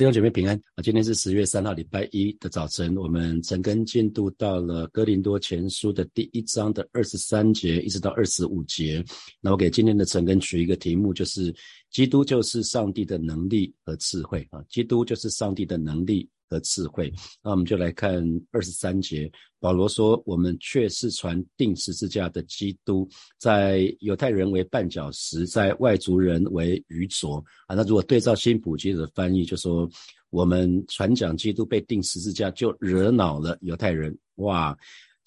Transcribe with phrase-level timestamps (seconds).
[0.00, 0.80] 弟兄姐妹平安啊！
[0.82, 9.04] 今天是十月三号，礼拜一的早晨，我们陈根进度到了哥林多前书的第一章的二十三节，一直到二十五节。
[9.42, 11.54] 那我给今天的陈根取一个题目，就是
[11.90, 14.62] 基督就是上帝的能力和智慧啊！
[14.68, 16.28] 基督就是上帝的能力。
[16.50, 17.14] 和智慧，
[17.44, 19.30] 那我们就来看二十三节。
[19.60, 27.36] 保罗说：“我们却是传定十字架的基督，在犹太人为绊脚石，在外族人为愚拙。”
[27.68, 29.88] 啊，那如果对照新普及的翻译，就说
[30.30, 34.18] 我们传讲基督被定十字架，就惹恼了犹太人。
[34.38, 34.76] 哇，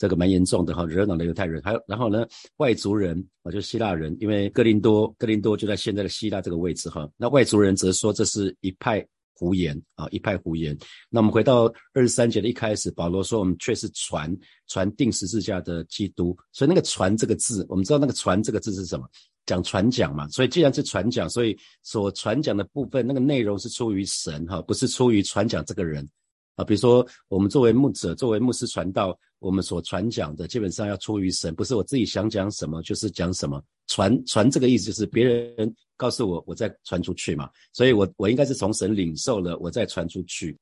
[0.04, 1.62] 这个蛮严重的哈，惹恼了犹太人。
[1.64, 7.10] 还有，然后呢，外族人啊，就希腊人，因为哥林多，哥林多就在现在的希腊这个位置哈。
[7.16, 9.06] 那外族人则说这是一派。
[9.36, 10.78] 胡言啊，一派胡言。
[11.10, 14.34] 那我们回到二十三节的一开始，保罗说我们却是传
[14.68, 16.38] 传定十字架的基督。
[16.52, 19.10] 所以那个“传”这个字，我们知道那个“传”这个字是什么？
[19.48, 20.30] 讲传讲嘛。
[20.30, 26.08] 所以既然是传讲，所以所传讲的部分，那个内容是出于神哈，不是出于传讲这个人
[26.56, 26.64] 啊。
[26.64, 33.62] 比如说我们作为牧者，作为牧师传道，我们所传讲的基本上要出于神，不是我自己想讲什么就是讲什么。
[33.88, 40.58] 传传这个意思就是别人告诉我，我再传出去嘛，所以我我应该是从神领受了，我再传出去。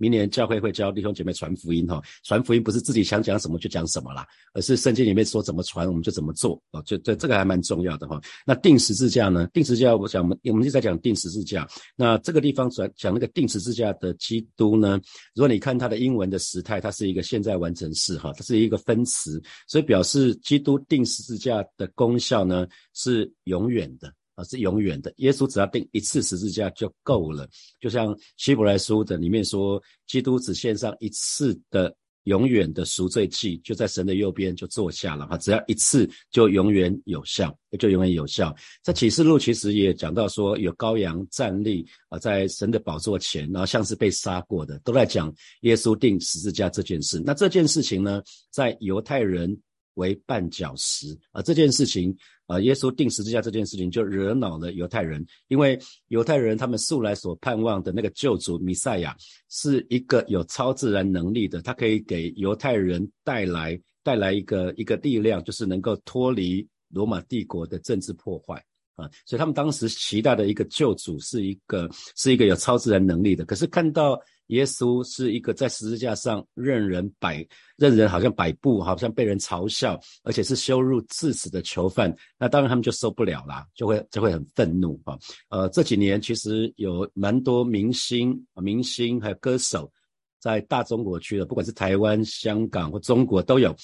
[0.00, 8.18] 明年教会会教弟兄姐妹传福音哈，传福音不是自己想讲什么就讲什么啦，而是圣经里面说怎么传我们就怎么做哦，就这这个还蛮重要的哈。
[8.46, 9.46] 那定十字架呢？
[9.52, 11.68] 定十字架，我想我们我们就在讲定十字架。
[11.96, 14.98] 那这个地方讲讲那个定十字架的基督呢？
[15.34, 24.10] 如果你看它的英文的时态，它是一个现在完成式哈，它是一个分词，所以表示基督定十字架的功效呢是永远的。
[24.44, 27.48] 是永远的，耶稣只要定一次十字架就够了。
[27.80, 35.38] 就像希伯来书的里面说，基督只献上一次的永远的赎罪祭，就在神的右边就坐下了哈。
[35.38, 38.54] 只要一次就永远有效，就永远有效。
[38.82, 47.22] 在启示录其实也讲到说，有羔羊站立啊，在神的宝座前，然后像是被杀过的，都在讲耶稣定十字架这件事。
[47.24, 49.58] 那这件事情呢，在犹太人
[50.00, 52.16] 为绊脚石啊，这件事情。
[52.50, 59.16] 啊，耶稣定十字架这件事情就惹恼了犹太人，因为犹太人他们素来所盼望的那个救主弥赛亚
[59.48, 68.56] 是一个有超自然能力的，他可以给犹太人带来带来一个一个力量，就是能够脱离罗马帝国的政治破坏
[68.96, 74.20] 啊，所以他们当时期待的一个救主是一个是一个有超自然能力的，可是看到。
[74.50, 77.46] 耶稣是一个在十字架上任人摆、
[77.76, 82.14] 任人好像摆布，好像被人嘲笑，而且是羞辱致死的囚犯。
[82.38, 85.18] 那当然他们就受不了啦，就会就会很愤怒啊。
[85.48, 89.90] 呃，这几年其实有蛮多明星、明星还有歌手
[90.38, 93.74] 在大中国区的，不管是台湾、香港或中国都有，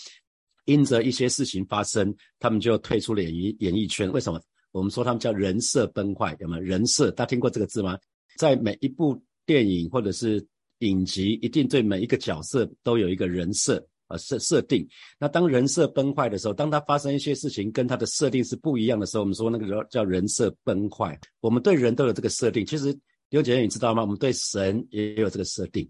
[0.64, 4.10] 因着一些事情发生，他们就退出了演艺演艺圈。
[4.12, 4.40] 为什么？
[4.72, 6.62] 我们说他们叫人设崩坏，有没有？
[6.62, 7.98] 人设，大家听过这个字吗？
[8.36, 10.46] 在每一部电影或者是
[10.80, 14.86] 影集一定对每一个角色都有一个人设啊设设定。
[15.18, 21.18] 那当人设崩坏的时候，当他发生一些事情跟他的设定是不一样的时候，我们说那个叫叫人设崩坏。
[21.40, 22.64] 我们对人都有这个设定。
[22.64, 22.96] 其实
[23.30, 24.02] 刘姐姐你知道吗？
[24.02, 25.88] 我们对神也有这个设定。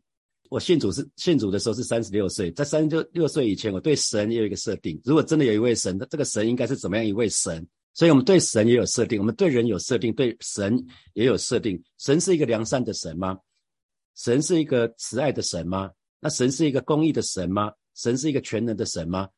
[0.48, 5.00] 我信主是信主的时候是三十六岁，在三十六岁以前，我对神也有一个设定。
[5.04, 7.66] 如果真的有一位神，那这个神应该是怎么样一位神？
[7.94, 10.80] 所以我们对神也有设定，我们对人有设定，对神
[11.14, 11.82] 也有设定。
[11.98, 13.36] 神是一个良善的神吗？
[14.16, 15.90] 神是一个慈爱的神吗？
[16.20, 17.70] 那神是一个公义的神吗？
[17.94, 19.28] 神是一个全能的神吗？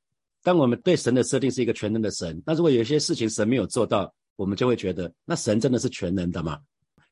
[0.42, 6.60] 当我们对神的设定是一个全能的神，那如果有些事情神没有做到，我们就会觉得，那神真的是全能的吗？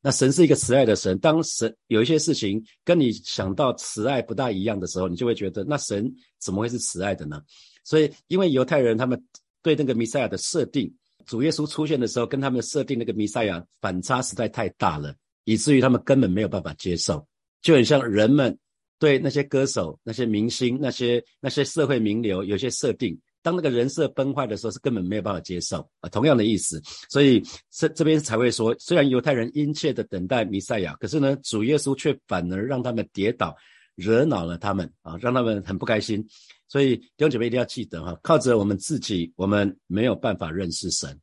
[0.01, 7.43] 那神是一个慈爱的神，当神有一些事情跟你想到慈爱不大一样的时候，你就会觉得，那神怎么会是慈爱的呢？
[7.83, 9.21] 所以，因为犹太人他们
[9.63, 10.95] 对那个弥赛亚的设定，
[11.25, 15.13] 主耶稣出现的时候，跟他们设定那个弥赛亚反差实在太大了，
[15.45, 17.27] 以至于他们根本没有办法接受。
[17.67, 18.57] 就很像人们
[18.97, 26.09] 对那些歌手、那些明星、那些那些社会名流有些设定，当那个人设崩坏的时候，是根本没有办法接受啊。
[26.09, 33.53] 同样的意思，所以这这边才会说，虽然犹太人殷切的等待弥赛亚，可是呢，主耶稣却反而让他们跌倒，
[33.97, 36.25] 惹恼了他们啊，让他们很不开心。
[36.69, 41.19] 所以弟兄姐妹一定要记得哈，靠着我们自己，我们没有办法认识神。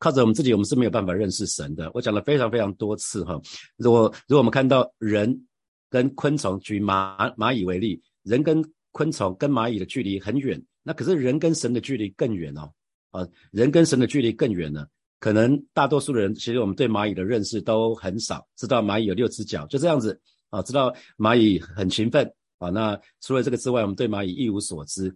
[0.00, 1.88] 靠着我们自己，我们是没有办法认识神的。
[1.94, 3.40] 我讲了非常非常多次哈，
[3.76, 5.46] 如果如果我们看到人。
[5.94, 8.60] 跟昆虫举蚂蚂蚁为例，人跟
[8.90, 12.68] 昆虫跟蚂蚁的距离很远，那可是人跟神的距离更远哦。
[13.12, 14.84] 啊，人跟神的距离更远呢。
[15.20, 20.20] 可能大多数的人，其实我们对蚂蚁的认识都很少，知道蚂蚁有六只脚，就这样子
[20.50, 20.60] 啊。
[20.62, 22.70] 知道蚂蚁很勤奋啊。
[22.70, 25.14] 那除了这个之外，我们对蚂蚁一无所知。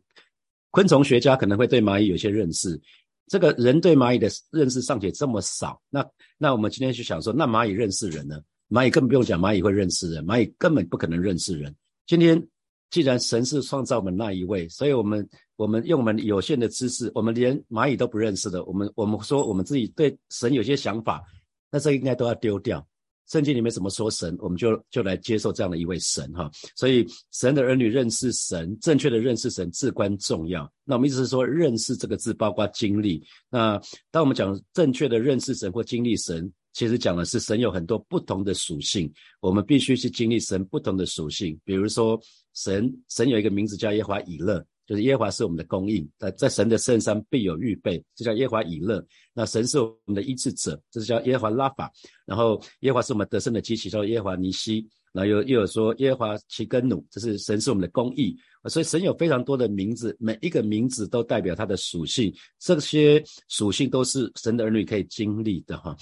[0.71, 2.81] 昆虫学家可能会对蚂蚁有些认识，
[3.27, 6.09] 这个人对蚂蚁的认识尚且这么少，那
[6.39, 8.41] 那我们今天就想说，那蚂蚁认识人呢？
[8.69, 11.75] 蚂蚁根本不用讲，蚂蚁会认识人，蚂蚁根本不可能认识人。
[12.07, 12.43] 今天
[12.91, 15.27] 既然神是创造我们那一位，所以我们
[15.57, 21.23] 我们用我们有限的知识，我们连蚂蚁都不认识的，我们我们说我们自己对神有些想法，
[21.71, 22.87] 那这应该都要丢掉。
[23.31, 26.51] 圣经里面怎么说神，我们就就来接受这样的一位神哈。
[26.75, 30.71] 所以神的儿女认识神，正确的认识神至关重要。
[30.83, 33.23] 那我们意思是说，认识这个字包括经历。
[33.51, 33.79] 那
[34.11, 41.59] 当我们讲正确的认识神或经历神，其实讲的是神有很多不同的属性，我们必须去经历神不同的属性。
[41.65, 42.17] 比如说，
[42.55, 44.65] 神神有一个名字叫耶华以勒。
[44.87, 49.05] 就是耶华是我们的供应，在在神的圣山必有预备，这叫耶华以勒。
[49.35, 51.93] 那神是我们的医治者，这是叫耶华拉法。
[52.25, 54.89] 然后耶华是我们得胜的机器，叫耶华尼西。
[55.13, 58.35] 然后又又有说耶华奇根努，这是神是我们的公义。
[58.71, 65.95] 所以神有非常多的名字，每一个名字都代表它的属性，这些属性都是神的儿女可以经历的哈。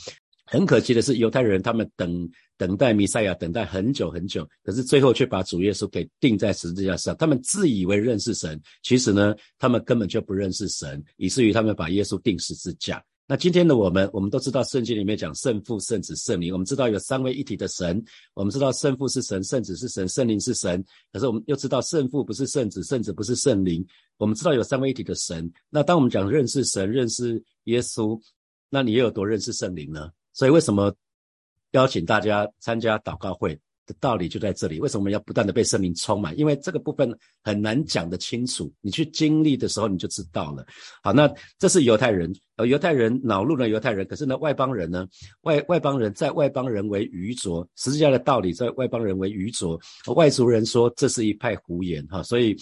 [0.47, 7.17] 很可惜的是，犹太人他们等等待弥赛亚，等待很久很久，可是最后却把主耶稣给钉在十字架上。
[7.17, 13.05] 他们自以为认识神，其实呢，他们根本就不认识神，以至于他们把耶稣钉十字架。
[13.29, 18.01] 那今天的我们，我们都知道圣经里面讲圣父、圣子、圣灵，我们知道有三位一体的神，
[18.35, 20.81] 我们知道圣父是神，圣子是神，圣灵是神。
[21.13, 23.85] 可是我们又知道圣父不是圣子，圣子不是圣灵。
[24.17, 25.53] 我们知道有三位一体的神。
[25.71, 28.17] 那当我们讲认识神、认识耶稣，
[28.71, 30.09] 那你又有多认识圣灵呢？
[30.37, 30.95] 所以为什么
[31.71, 34.79] 邀请大家参加祷告会的道理就在这里？
[34.79, 36.37] 为什么要不断的被圣灵充满？
[36.39, 37.11] 因为这个部分
[37.43, 40.67] 很难讲得清楚，你去经历的时候你就知道了。
[41.03, 45.07] 好，那这是犹太人，呃，犹太人恼怒了犹太人，可是呢，外邦人呢，
[45.43, 49.81] 外外邦人在外邦人为愚拙，十字架的道理在外邦人为愚拙，
[50.15, 52.23] 外族人说这是一派胡言哈。
[52.23, 52.55] 所以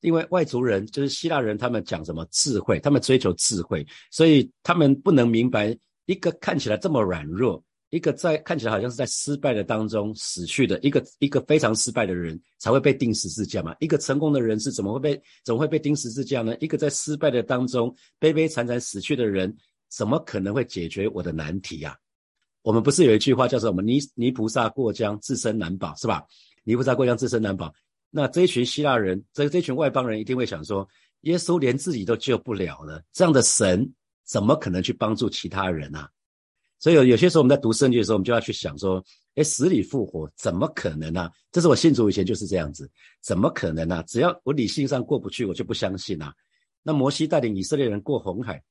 [0.00, 5.76] 因为外族人就是希腊人，他们讲什么智慧，他们追求智慧，所以他们不能明白。
[6.08, 13.76] 一个看起来这么软弱，一个在看起来好像是在失败的当中死去的一个一个非常失败的人，才会被钉十字架嘛？
[13.78, 16.56] 一个成功的人是怎么会被怎么会被钉十字架呢？
[16.60, 19.54] 一个在失败的当中悲悲惨惨死去的人，
[19.90, 21.94] 怎么可能会解决我的难题呀？
[22.62, 26.24] 我们不是有一句话叫做“我们泥泥菩萨过江，自身难保”是吧？
[26.64, 27.70] 泥菩萨过江，自身难保。
[28.10, 30.88] 那这一群希腊人，这这群外邦人一定会想说：
[31.20, 33.92] 耶稣连自己都救不了了，这样的神。
[34.28, 36.08] 怎么可能去帮助其他人啊？
[36.78, 39.02] 所以有有些时候我们在读圣经的时候，我们就要去想说：
[39.34, 41.28] 哎，死里复活怎么可能呢？
[41.50, 42.88] 这是我信主以前就是这样子，
[43.20, 44.04] 怎么可能呢？
[44.06, 46.32] 只要我理性上过不去，我就不相信啊。
[46.82, 48.62] 那摩西带领以色列人过红海，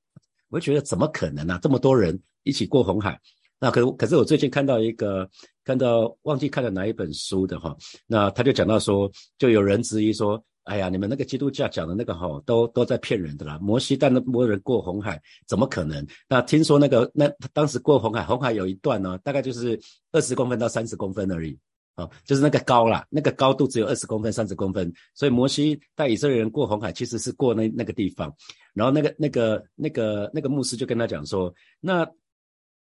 [0.49, 1.59] 我就觉得怎么可能呢？
[1.61, 3.19] 这么多人一起过红海，
[3.59, 5.29] 那可可是我最近看到一个，
[5.65, 7.75] 看到忘记看了哪一本书的哈，
[8.05, 10.41] 那他就讲到说，就有人质疑说。
[10.67, 13.57] 哎呀，你们那个基督教讲的那个哈，都都在骗人的啦。
[13.61, 16.05] 摩西带那波人过红海，怎么可能？
[16.27, 19.79] 那听说那个那当时过红海，红海有一段呢，大概就是
[20.11, 21.57] 二十公分到三十公分而已，
[21.95, 24.91] 啊，就是那个高啦，那个高度只有二十公分、三十公分。
[25.15, 28.33] 所以摩西带以色列人过红海，其实是过那那个地方。
[28.73, 32.05] 然后那个那个那个那个牧师就跟他讲说，那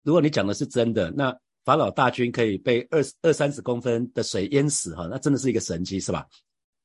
[0.04, 6.24] 如果你讲的是真的，那法老大军可以被二二三十公分的水淹死哈，那真的是一个神迹，是吧？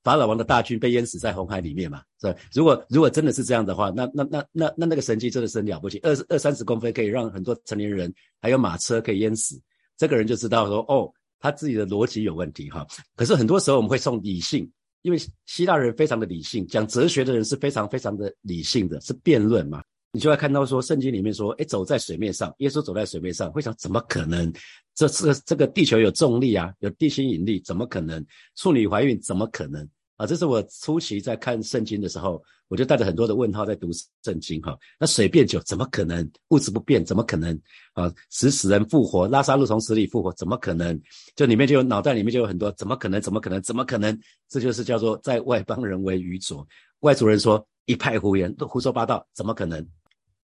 [0.07, 2.01] 法老王的大军被淹死在红海里面嘛？
[2.21, 2.39] 是吧？
[2.53, 9.59] 如果如果真的是这样的话，那那那那那那个神迹真的是很了不起，二二三十公分可以让很多成年人还有马车可以淹死，
[9.97, 11.11] 这个人就知道说哦，
[11.41, 12.87] 他自己的逻辑有问题哈。
[13.17, 14.71] 可是很多时候我们会送理性，
[15.01, 19.83] 因为希腊人非常的理性，讲哲学的人是非常非常的理性的，是辩论嘛。
[20.13, 24.51] 你就会看到说圣经里面说，哎，走在水面上，耶稣走在水面上，会想怎么可能？
[24.95, 28.25] 这这这个地球有重力啊，有地心引力，怎么可能？
[28.55, 29.87] 处女怀孕怎么可能？
[30.17, 33.89] 啊，这是我初期在看圣经的时候，我就带着很多的问号在读
[34.23, 34.75] 圣经哈。
[34.99, 36.27] 那水变酒怎么可能？
[36.49, 37.55] 物质不变怎么可能？
[37.93, 40.99] 啊，使死人复活，拉萨路从死里复活怎么可能？
[41.35, 43.21] 就里面就有脑袋里面就有很多怎么可能？
[43.21, 43.61] 怎么可能？
[43.61, 44.19] 怎么可能？
[44.49, 46.67] 这就是叫做在外邦人为愚拙，
[47.01, 49.79] 外族人说一派胡言，都胡说八道，怎么可能？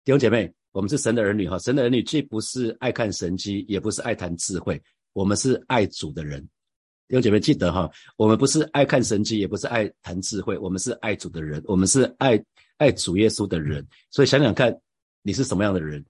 [0.04, 6.48] 弟兄姐妹，我们是神的儿女哈，神的儿女既不是爱看神机，也不是爱谈智慧，我们是爱主的人。
[7.10, 12.40] 弟兄姐妹，记得哈，我们不是爱看神迹，也不是爱谈智慧，我们是爱主的人，我们是爱
[12.76, 13.84] 爱主耶稣的人。
[14.12, 14.72] 所以想想看，
[15.22, 16.04] 你是什么样的人？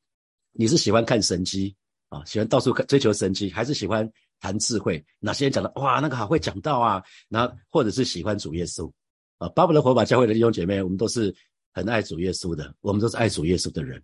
[0.52, 1.74] 你是喜欢看神迹
[2.10, 4.06] 啊，喜欢到处看追求神迹，还是喜欢
[4.40, 5.02] 谈智慧？
[5.20, 7.02] 哪些人讲的哇，那个好会讲道啊？
[7.30, 8.92] 然后或者是喜欢主耶稣
[9.38, 9.48] 啊？
[9.48, 11.34] 巴布勒火把教会的弟兄姐妹，我们都是
[11.72, 14.02] 很爱主耶稣的，我们都是爱主耶稣的人。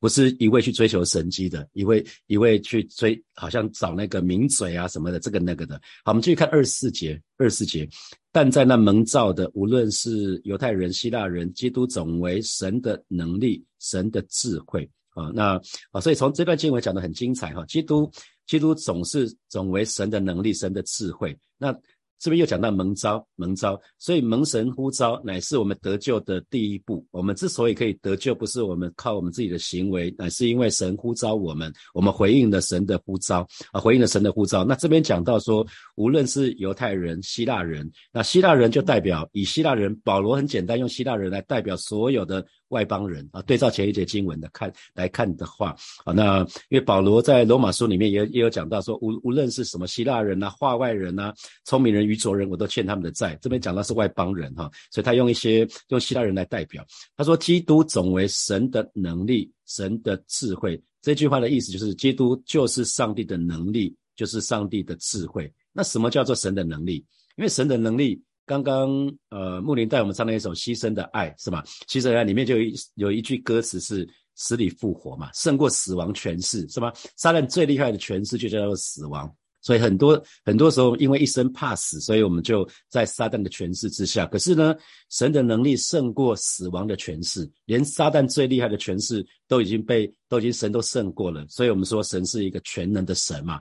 [0.00, 5.80] 不是一味去追求神迹的，一味一味去追，好像找那个名嘴啊什么的，这个那个的。
[6.04, 7.88] 好，我们继续看二十四节，二十四节。
[8.30, 15.30] 但在那蒙召的，无论是犹太人、希腊人，基督总为神的能力、神的智慧啊。
[15.34, 15.60] 那
[15.90, 17.64] 啊，所以从这段经文讲的很精彩哈。
[17.66, 18.10] 基督
[18.46, 21.36] 基督总是总为神的能力、神的智慧。
[21.56, 21.76] 那
[22.18, 27.06] 这边又讲到蒙召，蒙召，所以蒙神呼召乃是我们得救的第一步。
[27.10, 34.64] 我们之所以可以得救，不是我们靠我们自己的行为，乃是因为神呼召我们，我们回应了神的呼召啊，回应了神的呼召。
[34.64, 42.44] 那这边讲到说，无论是犹太人、希腊人，那希腊人就代表以希腊人，保罗很简单用希腊人来代表所有的。
[42.68, 51.32] 外邦人啊，对照前一节经文的看来看的话，啊，那因为保罗在罗马书里面也也有讲到说，无无论是什么希腊人呐、化外人呐、
[51.64, 53.38] 聪明人、愚拙人，我都欠他们的债。
[53.40, 56.84] 这边讲到是外邦人哈，所以他用一些用希腊人来代表。
[57.16, 60.80] 他说，基督总为神的能力、神的智慧。
[61.00, 65.50] 这句话的意思就是，基督就是上帝的能力，就是上帝的智慧。
[65.72, 66.96] 那什么叫做神的能力？
[67.36, 68.22] 因为神的能力。
[68.48, 68.90] 刚刚
[69.28, 71.62] 呃，木林带我们唱了一首《牺牲的爱》，是吧？
[71.86, 76.90] 牺牲的爱里面就有一有一句歌词是“死里复活”嘛，胜过死亡权势，是吧？
[77.16, 84.24] 撒旦最厉害的权势就叫做死亡，所以很多很多时候因为一生怕死，所以我们就在撒旦的权势之下。
[84.24, 84.74] 可是呢，
[85.10, 93.60] 神的能力胜过死亡的权势，连撒旦最厉害的权势都已经被都已经神都胜过了，所以我们说神是一个全能的神嘛。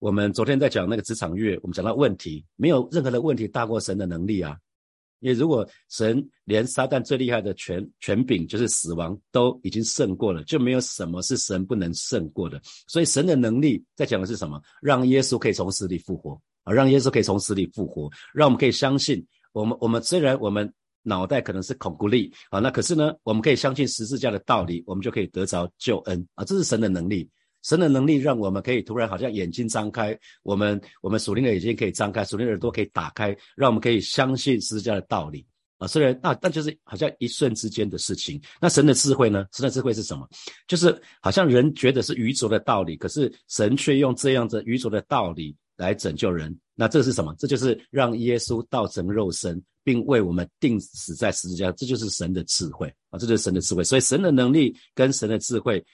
[0.00, 4.56] 我们昨天在讲那个职场月，我们讲到问题，没有任何的问题大过神的能力啊！
[5.18, 12.58] 因为如果神连撒旦最厉害的权权柄就是死亡都已经胜过了，就没有什么是神不能胜过的。
[12.88, 14.58] 所以神的能力在讲的是什么？
[14.80, 16.72] 让耶稣可以从死里复活啊！
[16.72, 26.44] 让耶稣可以从死里复活，让我们可以相信，我们我们虽然我们脑袋可能是恐怖力啊，那可是呢，我们可以相信十字架的道理，我们就可以得着救恩啊！
[26.46, 27.28] 这是神的能力。
[27.62, 35.46] 神的能力让我们可以突然好像眼睛张开，我们我们属灵的眼睛可以张开，属灵的耳朵可以打开，让我们可以相信十字架的道理
[35.78, 35.86] 啊。
[35.86, 38.40] 虽然那那就是好像一瞬之间的事情。
[38.60, 39.46] 那神的智慧呢？
[39.52, 40.28] 神的智慧是什么？
[40.66, 46.56] 就是好像人觉得是愚拙的道理，可是神却用这样子愚拙的道理来拯救人。
[46.74, 47.34] 那这是什么？
[47.38, 51.70] 这就是让耶稣道成肉身，并为我们定死在十字架。
[51.72, 53.18] 这就是神的智慧啊！
[53.18, 53.84] 这就是神的智慧。
[53.84, 55.84] 所以神的能力跟神的智慧。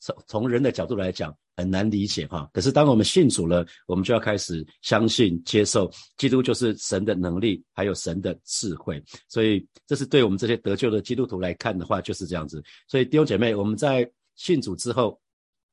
[0.00, 9.02] 从从人的角度来讲很难理解哈，可是当我们信主了，我们就要开始相信、接受基督就是神的能力，还有神的智慧。
[9.28, 12.62] 所以这是对我们这些得救的基督徒来看的话，就是这样子。
[12.88, 15.20] 所以弟兄姐妹，我们在信主之后，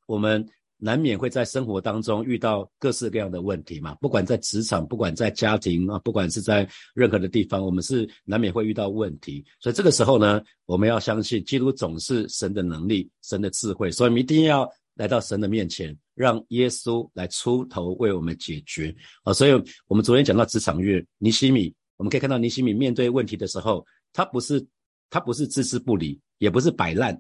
[0.05, 0.48] 我们。
[0.79, 9.43] 难免会在生活当中遇到各式各样的问题嘛，不管在职场，不管在家庭啊，不管是在任何的地方，我们是难免会遇到问题。
[9.60, 19.34] 所以这个时候呢，我们要相信基督总是神的能力、神的智慧，所以我们一定要来到神的面前，让耶稣来出头为我们解决啊。
[19.34, 19.51] 所以
[19.88, 24.63] 我们昨天讲到职场月尼西米，我们可以看到尼西米面对问题的时候，他不是
[25.10, 27.19] 他不是置之不理，也不是摆烂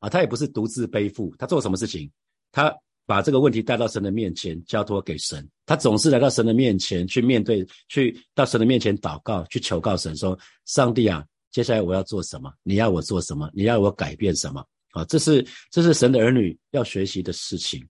[0.00, 2.10] 啊，他也不是独自背负，他做什么事情，
[2.52, 2.70] 他。
[3.10, 5.44] 把这个问题带到神的面前，交托给神。
[5.66, 12.52] 他总是来到神的面前去面对，去到神的面前祷告，去求告神说：“上帝啊，接下来我要做什么？
[12.62, 13.50] 你要我做什么？
[13.52, 14.64] 你要我改变什么？”
[14.94, 17.84] 啊，这是这是神的儿女要学习的事情。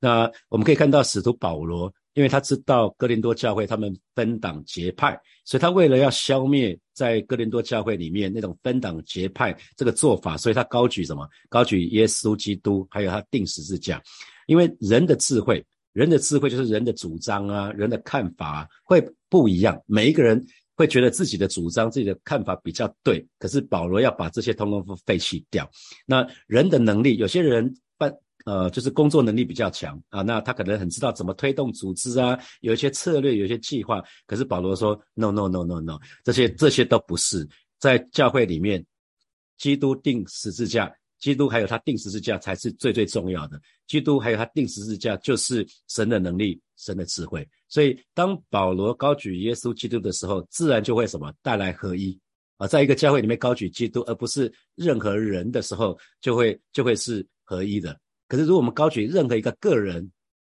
[0.00, 11.28] 那我们可以看到使徒保罗，因为他知道哥林多教会他们分党结派，所以他为了要消灭在哥林多教会里面那种分党结派这个做法，所以他高举什么？
[11.50, 14.02] 高举耶稣基督，还有他定十字架。
[14.46, 19.80] 因为人的智慧，人的智慧就是人的主张啊，人的看法啊会不一样。
[19.86, 20.44] 每一个人
[20.74, 25.70] 会觉得自己的主张、自己的看法比较对，可是保罗要把这些通通废弃掉。
[26.06, 28.12] 那人的能力，有些人办
[28.44, 34.02] 呃，就是工作能力比较强啊，那他可能很知道怎么推动组织啊，有一些策略，有一些计划。
[34.26, 37.46] 可是保罗说：“No No No No No，这些这些都不是
[37.78, 38.84] 在教会里面，
[39.58, 40.92] 基督定十字架。”
[41.22, 43.58] 基督还有他定十字架才是最最重要的。
[43.86, 47.48] 基督还有他定十字架，就是神的能力、神的智慧。
[47.68, 52.18] 所以，当保罗高举耶稣基督的时候，自然就会什么带来合一
[52.56, 52.66] 啊。
[52.66, 57.96] 在一个教会里面高举基督，而不是任何人的时候，就会就会是合一的。
[58.26, 60.10] 可是，如果我们高举任何一个个人，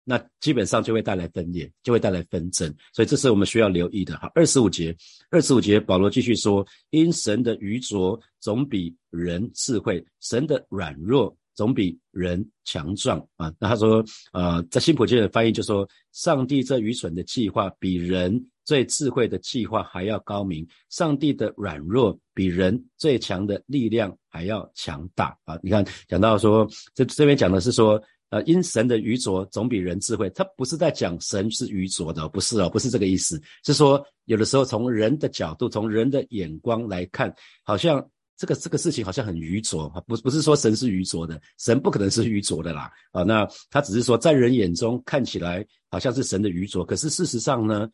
[0.05, 4.17] 那基本上就会带来分裂，就会带来纷争，所以这是我们需要留意的。
[4.19, 4.95] 好，二十五节，
[5.31, 13.53] 二十五节，保罗继续说：因神的愚拙总比人智慧，神的软弱总比人强壮啊。
[13.61, 25.57] 那他说，呃，在新普京的翻译就说，上帝这愚蠢的计划比人最智慧的计划还要高明，上帝的软弱比人最强的力量还要强大啊。
[25.63, 28.03] 你看，讲到说，这这边讲的是说。
[28.33, 37.31] 呃，因神的愚拙总比人智慧，他不是在讲神是愚拙的，不是哦，不是这个意思，是说有的时候从人的角度，从人的眼光来看，
[37.63, 38.03] 好像
[38.39, 42.91] 这个这个事情好像很愚拙啊，不不是说神是愚拙的，神不可能是愚拙的啦。
[43.11, 47.87] 啊，那他只是说在人眼中看起来好像是神的愚拙，可是事实上呢，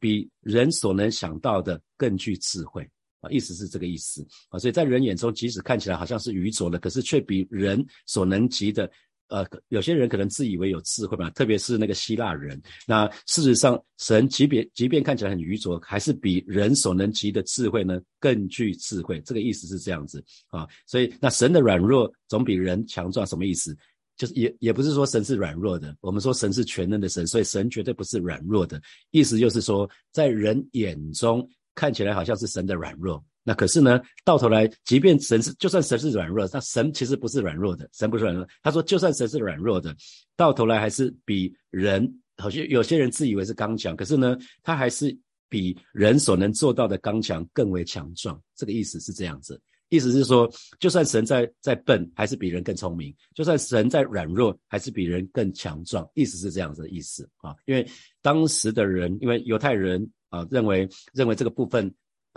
[0.00, 2.88] 比人所能想到的更具智慧。
[3.20, 4.26] 啊，意思是这个意思。
[4.48, 8.90] 啊，所以在人眼中即使看起来好像是愚拙的，可是却比人所能及的。
[9.28, 12.60] 呃，有些人可能自以为有智慧嘛，特别是那个希腊人。
[12.86, 19.20] 那事实上，神即便即便看起来很愚拙，还是比人所能及的智慧呢更具智慧。
[19.20, 20.66] 这个意思是这样子啊。
[20.86, 23.76] 所以，那神的软弱总比人强壮，什么意思？
[24.16, 25.96] 就是也也不是说神是软弱的。
[26.00, 28.80] 我们说神是全能的神，所以神绝对不是软弱的。
[29.10, 33.22] 意思就是说，在人眼中看起来好像是神的软弱。
[33.48, 38.46] 那可是呢，到头来，即便神是，就算神是软弱，那神其实不是软弱的，神不是软弱。
[38.62, 39.96] 他说，就算神是软弱的，
[40.36, 45.16] 到头来还是比人，好像有些人自以为是刚强，可是呢，他还是
[45.48, 48.38] 比人所能做到的刚强更为强壮。
[48.54, 50.46] 这个意思是这样子，意思是说，
[50.78, 56.06] 就算神在在笨，还是比人更聪明；就算神在软弱，还是比人更强壮。
[56.12, 57.88] 意思是这样子的意思啊，因为
[58.20, 61.90] 当时的人，因为犹太人啊，认为认为这个部分，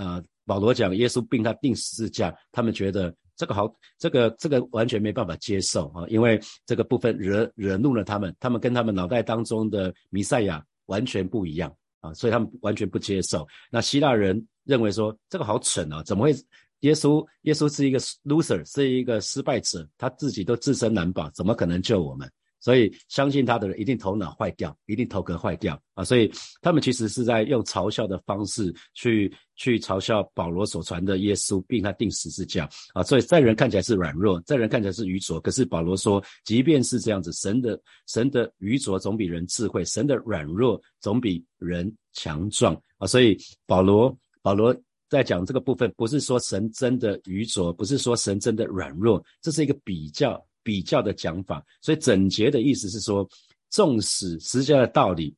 [0.03, 0.23] 呃。
[0.43, 13.47] 保罗讲耶稣病他定十字架，他们觉得这个好，这个这个完全没办法接受啊，因为这个部分惹惹怒了他们，他们跟他们脑袋当中的弥赛亚完全不一样啊，所以他们完全不接受。
[13.69, 16.35] 那希腊人认为说这个好蠢啊，怎么会
[16.79, 22.29] 耶稣耶稣是一个 loser，是一个失败者，他自己都自身难保，怎么可能救我们？
[22.61, 26.03] 所以相信他的人一定头脑坏掉，一定头壳坏掉啊！
[26.03, 33.01] 所以他们其实是在用嘲笑的方式去去嘲笑保罗所传的耶稣，并他定十字架啊！
[33.01, 43.07] 所以在人看起来是软弱，在人看起来是愚拙，可是保罗说，即便是这样子，神的神的愚拙总比人智慧，神的软弱总比人强壮啊！
[43.07, 44.75] 所以保罗保罗
[45.09, 50.39] 在讲这个部分，不是说神真的愚拙，不是说神真的软弱，这是一个比较。
[50.63, 53.27] 比较的讲法，所以整节的意思是说，
[53.69, 55.35] 纵使十字架的道理，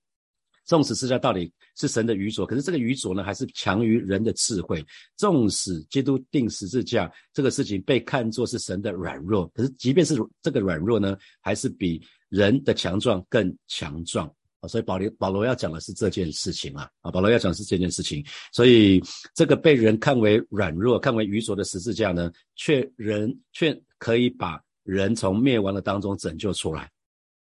[0.66, 4.86] 纵使十字架道理是神的愚拙，可是这个愚拙呢，还是强于人的智慧。
[5.18, 14.28] 纵使基督定十字架这个事情被看作是神的软弱，可是即便是这个软弱呢，还是比人的强壮更强壮
[14.62, 14.68] 啊。
[14.68, 18.24] 所以保罗保罗要讲的是这件事情啊，啊，保罗要讲的是这件事情。
[18.52, 19.02] 所以
[19.36, 24.62] 这个被人看为软弱、看为愚拙的十字架呢，却人却可以把。
[24.84, 26.92] 人从灭亡的当中拯救出来，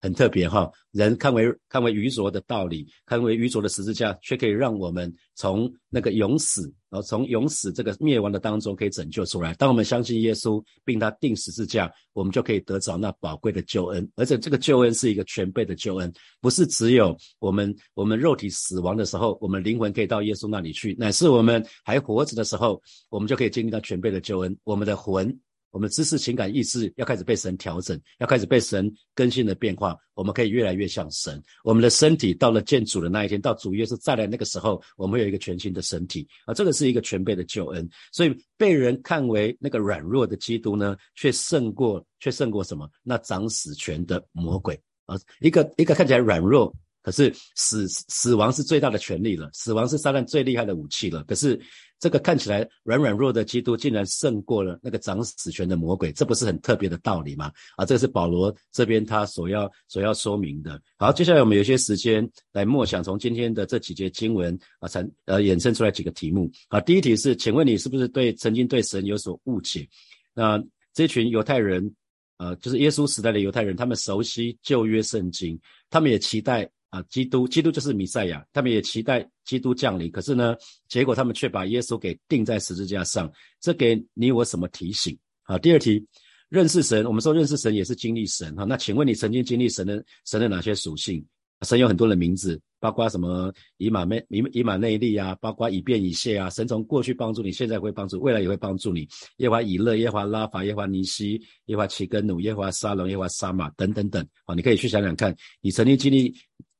[0.00, 0.70] 很特别哈。
[0.92, 9.52] 人看为看为愚拙的道理，看为愚拙的十字架，却可以让我们从那个永死，然后从永死这个灭亡的当中可以拯救出来。
[9.54, 14.10] 当我们相信耶稣，并他定十字架，我们就可以得着那宝贵的救恩。
[14.14, 16.10] 而且这个救恩是一个全备的救恩，
[16.40, 24.56] 不是只有我们我们肉体死亡的时候，我们灵魂可以到耶稣那里去，乃是我们还活着的时候，我们就可以经历到全备的救恩。
[24.64, 25.38] 我们的魂。
[25.76, 31.38] 我们知识、情感、意志要开始被神调整，要开始被神更新的变化，我们可以越来越像神。
[31.62, 36.54] 我们的身体到了见主的那一天，到主耶稣再来那个时候，我们有一个全新的身体啊！
[36.54, 37.86] 这个是一个全备的救恩。
[38.10, 42.88] 所以被人看为那个软弱的基督呢，却胜过，却胜过什么？
[43.02, 45.14] 那掌死权的魔鬼啊！
[45.40, 46.74] 一个一个看起来软弱。
[47.02, 51.22] 可是死死亡是最大的权利了，死亡是撒旦最厉害的武器了。
[51.22, 51.56] 可是
[51.98, 57.50] 这个看起来软软弱的基督，竟然胜过了那个掌死权的魔鬼，这不是很特别的道理吗？
[57.76, 60.80] 啊，这是保罗这边他所要所要说明的。
[60.98, 66.50] 好，接下来我们有些时间来默想，从今天的这几节经文啊，产呃衍生出来几个题目。
[66.68, 69.88] 好，第一题是，请问你是不是对曾经对神有所误解？
[70.35, 71.94] 那这群犹太人，
[72.37, 76.70] 呃，就是耶稣时代的犹太人，他们熟悉旧约圣经，他们也期待。
[76.96, 80.56] 啊，基督，基督就是弥赛亚，他们也期待基督降临，可是呢，
[80.88, 83.30] 结果他们却把耶稣给钉在十字架上，
[83.61, 85.16] 这给你我什么提醒？
[85.42, 86.04] 好，第二题，
[86.48, 91.24] 认识神，我们说认识神也是经历神哈，那请问你曾经经历神的神的哪些属性？
[91.62, 96.50] 神有很多的名字，包括什么以马内以以马内利啊，包括以便以谢啊。
[96.50, 99.09] 神从过去帮助你，现在会帮助，未来也会帮助你。
[99.38, 104.26] 耶华以勒、耶华拉法、耶华尼西、耶华奇根努、耶华沙龙、耶华沙马等等等。
[104.44, 106.35] 好，你可以去想想看，你曾经经历。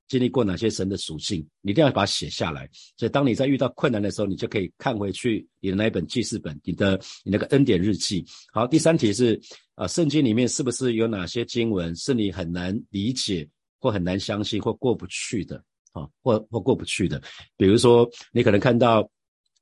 [0.09, 2.69] 经历过哪些神的属性，你一定要把它写下来。
[2.97, 8.25] 所以，当你在遇到困难的时候，你就可以看回去你的那一本记事本，你的你那个恩典日记。
[8.53, 9.41] 好，第三题是
[9.75, 13.49] 啊，圣经里面是不是有哪些经文是你很难理解
[13.81, 15.57] 或很难相信或过不去的
[15.93, 16.09] 啊？
[16.23, 17.21] 或或过不去的？
[17.57, 19.09] 比如说，你可能看到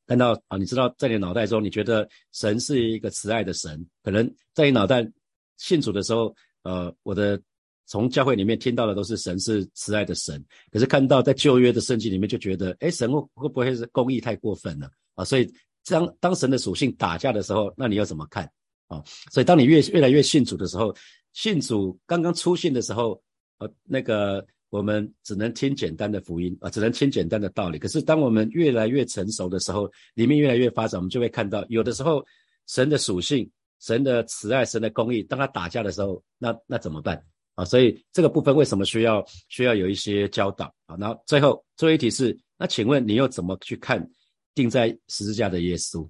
[0.07, 5.11] 看到啊，你知道在你脑袋中，你觉得神是一个慈爱的神，可能在你脑袋
[5.57, 7.41] 信主的时候，呃，我的。
[7.87, 15.25] 从教会里面听到的都是神是慈爱的神，可是看到在旧约的圣经里面就觉得，哎，神会会不会是公义太过分了啊？
[15.25, 15.53] 所以
[15.87, 18.51] 当当神的属性打架的时候，那你要怎么看
[18.89, 19.03] 啊？
[19.31, 20.95] 所以当你越越来越信主的时候，
[21.33, 23.23] 信主刚刚出现的时候，
[23.59, 27.79] 呃，那个我们只能听简单的福音啊，只能听简单的道理。
[27.79, 32.25] 可是当我们越来越成熟的时候，里面越来越发展，我们就会看到，有的时候
[32.67, 33.49] 神的属性、
[33.81, 37.23] 神的慈爱、神的公义，当他打架的时候，那那怎么办
[37.55, 37.65] 啊？
[37.65, 40.97] 所以这个部分为什么需要需要有一些教导啊？
[40.97, 44.09] 那最后最后一题是，那请问你又怎么去看？
[44.57, 46.09] 钉在十字架的耶稣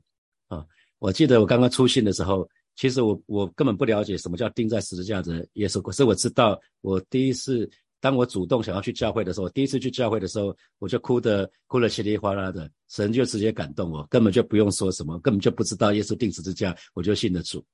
[0.49, 0.63] 啊！
[0.99, 5.81] 我记得我刚刚出信的时候，其实我我根本不了解什么叫钉在十字架的耶稣。
[5.81, 7.67] 可是我知道，我第一次
[8.03, 17.65] 当我主动想要去教会的时候，第一次去教会的时候，我就哭得哭得稀里哗啦的，神就直接感动我，根本就不用说什么，根本就不知道耶稣钉十字架，我就信得主。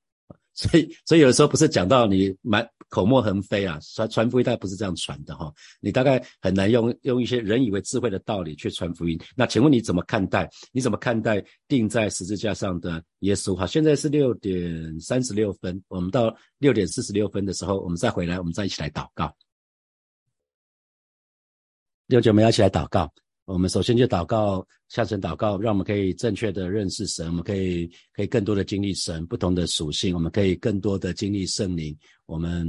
[0.55, 5.53] 所以，所以有的时候不是讲到你满口沫横飞啊，传传福音，大概不是这样传的哈。
[5.81, 9.19] 你大概很难用用一些人以为智慧的道理去传福音。
[9.37, 10.51] 那请问你怎么看待？
[10.73, 13.55] 你怎么看待钉在十字架上的耶稣？
[13.55, 19.35] 哈，现在是六点三十六分，我们到六点四十六分的时候，我们再回来，我们再一起来祷告。
[22.07, 23.11] 六九，我们要一起来祷告。
[23.53, 31.97] 我们首先就祷告，向神祷告，让我们可以正确的认识神，我们可以可以更多的经历神不同的属性，我们可以更多的经历圣灵。
[32.27, 32.65] 我们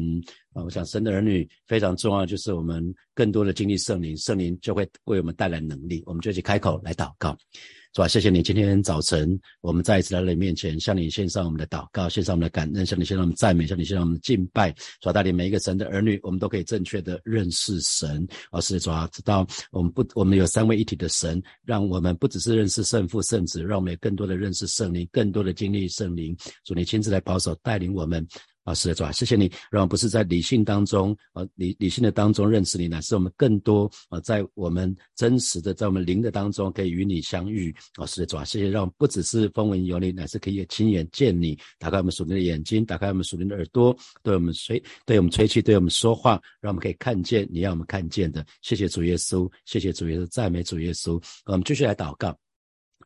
[0.53, 6.01] 啊，我想神的儿女非常重要，就是我们更多的经历圣灵，圣灵就会为我们带来能力。
[6.07, 7.37] 我们就去开口来祷告。
[7.93, 8.07] 是吧？
[8.07, 14.73] 谢谢你，今天早晨我们再一次来到你面前，向你献上我们的祷告，献上我们的感恩，向你献上我们赞美，向你献上我们的敬拜。
[15.01, 18.25] 主啊带领每一个神的儿女，我们都可以正确的认识神。
[18.51, 26.33] 而是主要知道我们不，我们有三位一体的神，让我们不只是认识圣父、圣子，让我们更多的认识圣灵，更多的经历圣灵。
[26.63, 28.25] 主，你亲自来保守带领我们。
[28.63, 37.75] 啊，是的，主啊，谢谢你，让我们不是在理性当中，呃，理理性的当中认识你，乃是我们更多啊，在我们真实的，在我们灵的当中，可以与你相遇。
[37.95, 41.57] 啊，是的，主啊，谢谢，让我们不只是风闻有你，乃是可以亲眼见你。
[41.79, 48.45] 打开我们属灵的眼睛，打开我们属灵的耳朵，对我们吹，对我们吹气，对我们说话，让我们可以看见你让我们看见的。
[48.61, 51.19] 谢谢主耶稣，谢谢主耶稣，赞美主耶稣。
[51.45, 52.37] 我们继续来祷告，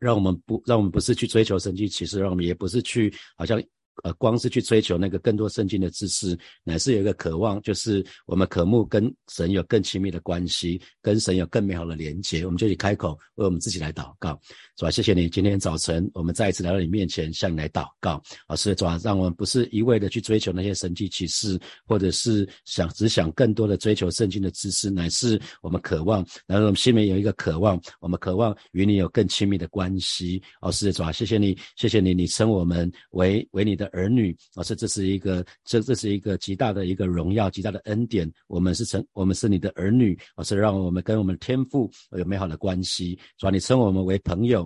[0.00, 3.58] 让我们不，让我们不是去追求神迹其实，让我们也不是去好像。
[4.02, 12.44] 呃，光是去追求那个更多圣经的知识，乃是有一个渴望，就是我们渴慕跟神有更亲密的关系，跟神有更美好的连接。
[12.44, 14.38] 我们就以开口为我们自己来祷告，
[14.76, 14.90] 是吧？
[14.90, 18.22] 谢谢你，今天早晨我们再一次来到你面前，向你来祷告。
[18.46, 30.40] 啊，师主啊，让我们不是一味的去追求那些神迹启示，或者是想只想更多的追求圣经的知识，乃是我们渴望，然后我们心里有一个渴望，我们渴望与你有更亲密的关系。
[30.60, 33.86] 哦，是主啊，谢谢你，谢谢你，你称我们为为你的。
[33.96, 38.30] 儿女啊，师这是一个这这是一个极大的一个荣耀，极大的恩典。
[38.46, 43.18] 我们是成，我们是你的儿女啊，师让我们跟我们天父有美好的关系。
[43.38, 44.65] 主要你称我们为朋友，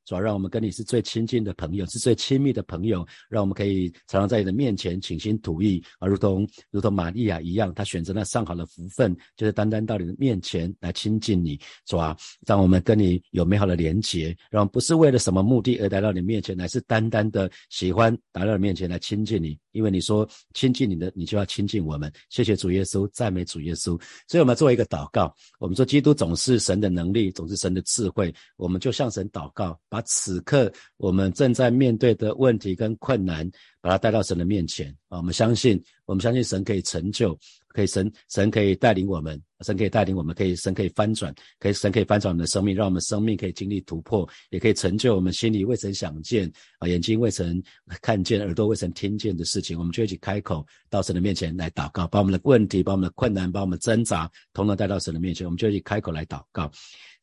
[0.11, 12.13] 主要让我们跟你是最亲近的朋友，是最亲密的朋友，让我们可以常常在你的面前倾心吐意啊，如同如同玛利亚一样，她选择那上好的福分，就是单单到你的面前来亲近你，是吧？
[12.45, 18.89] 让我们跟你有美好的连结，让不是为了什么目的而来到你面前，乃是单单的喜欢来到你面前。
[18.89, 22.11] 来亲近你，因为你说亲近你的，你就要亲近我们。
[22.29, 23.97] 谢谢主耶稣，赞美主耶稣。
[24.27, 25.33] 所以，我们做一个祷告。
[25.57, 28.33] 我们说，基督总是神的能力，总是神的智慧。
[28.57, 35.17] 我们就向神祷告，把此刻我们正在面对的问题跟困难，把它带到神的面前啊！
[35.17, 37.37] 我们相信，我们相信神可以成就。
[37.73, 47.61] 可以神神可以带领我们，神可以带领我们，可以神可以翻转，可以神可以翻转我们的生命，让我们生命可以经历突破，也可以成就我们心里未曾想见啊，眼睛未曾
[48.01, 49.77] 看见，耳朵未曾听见的事情。
[49.77, 55.45] 我们就一起开口到神的面前来祷告，把我们的问题，把我们的困难，把我们挣扎，统统带到神的面前。
[55.45, 56.69] 我们就一起开口来祷告，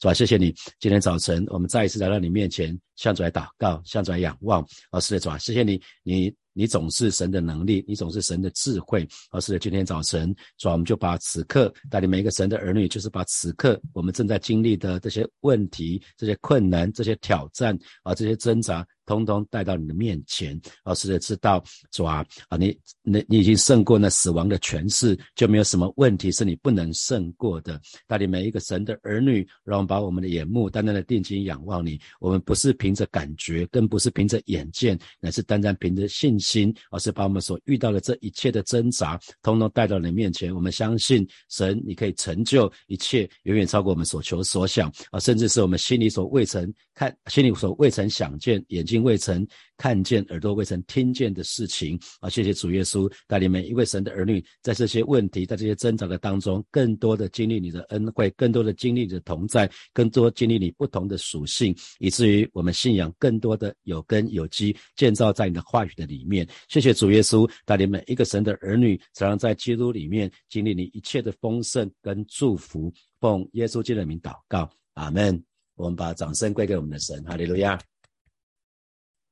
[0.00, 0.14] 是吧？
[0.14, 4.66] 谢谢你，今天早晨我们再一次来到你面前，向主来祷告，向主来仰望。
[4.90, 6.34] 哦，是的，主啊，谢谢你，你。
[6.58, 9.06] 你总是神的能力，你总是神的智慧。
[9.30, 18.84] 而是今天早晨，所以，我们就把此刻带领每一个神的儿女，就是把此刻我们正在经历的这些问题、这些困难、这些挑战啊，这些挣扎。
[19.08, 27.80] 通通带到你的面前，而是知道主啊啊，你你你已经胜过那死亡的权势，就没有什么问题是你不能胜过的。
[28.06, 31.98] 带领每一个神的儿女，让我们把我们的眼目单单的定睛仰望你。
[32.20, 40.54] 我们不是凭着感觉，更不是凭着眼见，乃是单单凭着信心，而是把我们所遇到的这一切的挣扎，通通带到你面前。
[40.54, 52.28] 我们相信神，你可以成就一切，远远超过我们所求所想啊，甚至是我们心里所未曾看心里所未曾想见，眼睛未曾看见，耳朵未曾听见的事情啊！
[52.28, 66.44] 谢谢主耶稣带领每一位神的儿女，在这些问题，在这些挣扎的当中，更多的经历你的恩惠，更多的经历你的同在，更多经历你不同的属性，以至于我们信仰更多的有根有基，建造在你的话语的里面。
[66.68, 72.92] 谢谢主耶稣带领每一个神的儿女，才能在基督里面经历你一切的丰盛跟祝福。
[73.20, 75.40] 奉耶稣基督的名祷告，阿门。
[75.78, 77.80] 我们把掌声归给我们的神，哈利路亚。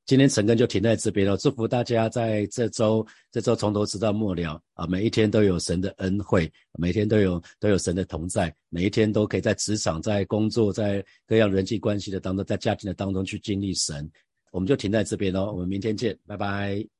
[0.05, 14.09] 今天陈根就停在这边了，祝福大家在这周这周从头直到末了啊，每一天都有神的恩惠，每天都有都有神的同在，每一天都可以在职场、在工作、在各样人际关系的当中，在家庭的当中去经历神。
[14.51, 16.96] 我们就停在这边喽，我们明天见，拜拜。